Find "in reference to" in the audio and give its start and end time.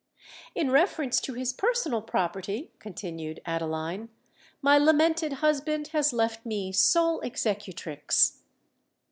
0.55-1.35